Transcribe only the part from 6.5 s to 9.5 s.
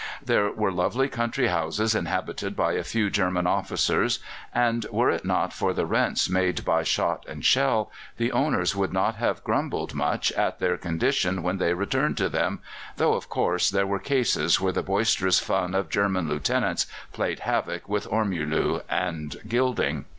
by shot and shell, the owners would not have